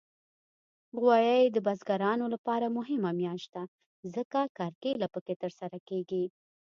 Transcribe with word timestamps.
غویی 0.99 1.43
د 1.51 1.57
بزګرانو 1.67 2.25
لپاره 2.33 2.73
مهمه 2.77 3.11
میاشت 3.19 3.49
ده، 3.55 3.63
ځکه 4.15 4.39
کرکیله 4.57 5.07
پکې 5.13 5.33
ترسره 5.41 5.77
کېږي. 5.89 6.23